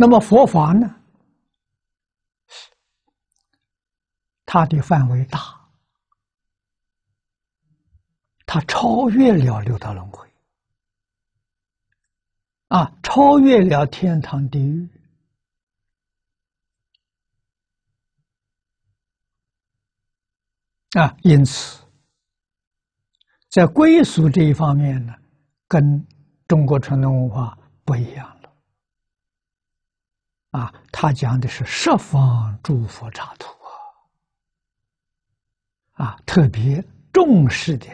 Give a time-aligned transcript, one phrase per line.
[0.00, 0.94] 那么佛法呢？
[4.46, 5.68] 它的范围大，
[8.46, 10.32] 它超越了六道轮回，
[12.68, 14.88] 啊，超越了天堂地狱，
[20.92, 21.82] 啊，因此，
[23.50, 25.14] 在归属这一方面呢，
[25.66, 26.06] 跟
[26.46, 28.37] 中国传统文化不一样。
[30.50, 33.48] 啊，他讲的是十方诸佛刹土
[35.92, 37.86] 啊，啊，特别重视的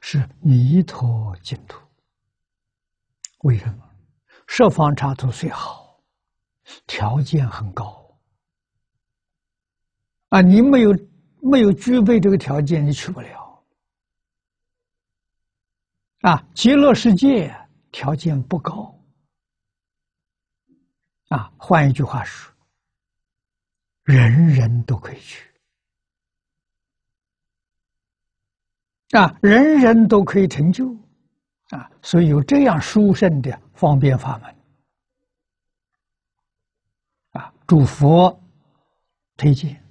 [0.00, 1.80] 是弥陀净土。
[3.40, 3.84] 为什么？
[4.46, 6.00] 十方刹土虽好，
[6.86, 8.16] 条件很高
[10.28, 10.96] 啊，你没有
[11.40, 13.62] 没有具备这个条件，你去不了。
[16.20, 17.54] 啊，极乐世界
[17.92, 18.97] 条件不高。
[21.28, 22.50] 啊，换一句话说，
[24.04, 25.46] 人人都可以去，
[29.10, 30.96] 啊，人人都可以成就，
[31.68, 34.56] 啊，所以有这样殊胜的方便法门，
[37.32, 38.42] 啊，祝佛
[39.36, 39.84] 推荐，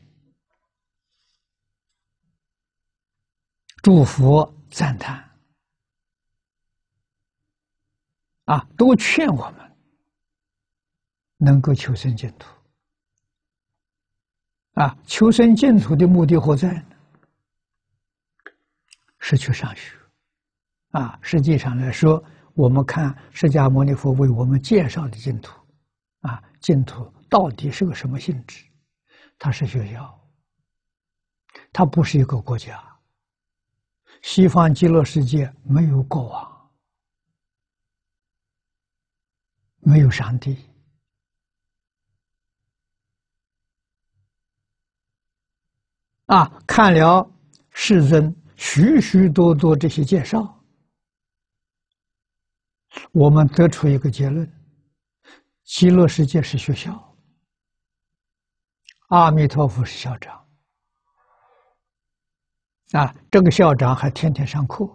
[3.83, 5.37] 祝佛赞叹，
[8.45, 9.66] 啊，都劝我们。
[11.37, 12.47] 能够求生净土，
[14.73, 16.97] 啊，求生净土的目的何在呢？
[19.19, 19.97] 是去上学，
[20.91, 25.59] 啊，实际上来说，我们看释迦牟尼佛为我们介绍的净土，
[26.21, 28.65] 啊，净土到底是个什么性质？
[29.37, 30.19] 它是学校，
[31.71, 32.83] 它不是一个国家。
[34.23, 36.71] 西方极乐世界没有国王，
[39.81, 40.57] 没有上帝。
[46.27, 47.29] 啊，看了
[47.71, 50.61] 世尊许许多多这些介绍，
[53.11, 54.45] 我们得出一个结论：
[55.63, 57.15] 极乐世界是学校，
[59.07, 60.45] 阿弥陀佛是校长。
[62.91, 64.85] 啊，这个校长还天天上课。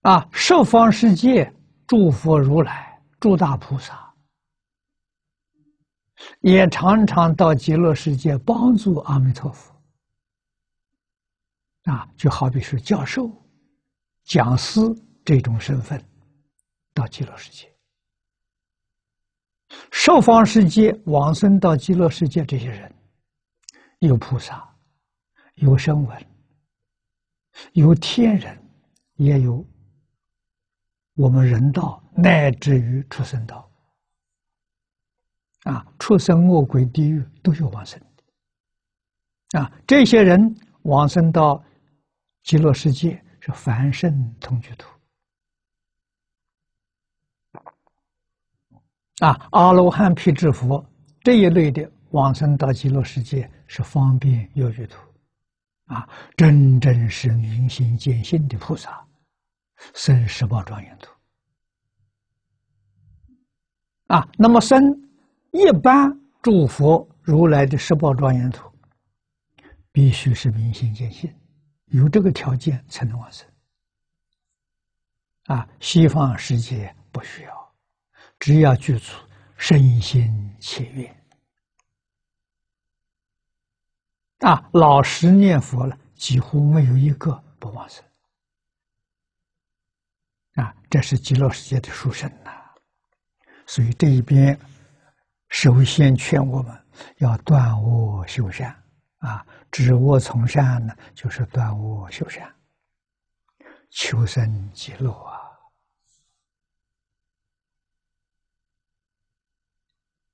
[0.00, 1.52] 啊，十方世界
[1.86, 4.11] 诸佛如来、诸大菩萨。
[6.40, 9.74] 也常常到极乐世界帮助阿弥陀佛，
[11.84, 13.30] 啊，就好比是教授、
[14.24, 14.80] 讲师
[15.24, 16.02] 这种身份，
[16.94, 17.68] 到极乐世界。
[19.90, 22.94] 受方世界往生到极乐世界，这些人
[24.00, 24.68] 有菩萨，
[25.54, 26.26] 有声闻，
[27.72, 28.56] 有天人，
[29.14, 29.64] 也有
[31.14, 33.71] 我们人道，乃至于畜生道。
[35.64, 39.60] 啊，畜生、恶鬼、地狱都有往生的。
[39.60, 40.40] 啊，这些人
[40.82, 41.62] 往生到
[42.42, 44.88] 极乐世界是凡圣同居土。
[49.20, 50.84] 啊，阿罗汉、辟支佛
[51.20, 54.98] 这一类的往生到极乐世界是方便有余土。
[55.84, 59.06] 啊，真正是明心见性的菩萨，
[59.94, 61.12] 生十宝庄严土。
[64.08, 64.76] 啊，那么生。
[65.52, 68.72] 一般诸佛如来的十宝庄严土，
[69.92, 71.30] 必须是明心见性，
[71.86, 73.46] 有这个条件才能往生。
[75.44, 77.74] 啊，西方世界不需要，
[78.38, 79.12] 只要具足
[79.58, 81.24] 身心切愿，
[84.38, 88.02] 啊，老实念佛了，几乎没有一个不往生。
[90.54, 92.50] 啊，这是极乐世界的殊胜呐，
[93.66, 94.58] 所以这一边。
[95.52, 96.86] 首先劝我们
[97.18, 98.74] 要断恶修善，
[99.18, 102.50] 啊，知恶从善呢，就是断恶修善，
[103.90, 105.38] 求生极乐啊！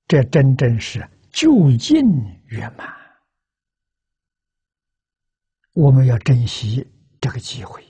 [0.07, 2.01] 这真正是就近
[2.45, 2.87] 圆满，
[5.73, 6.89] 我们要珍惜
[7.19, 7.85] 这个机会。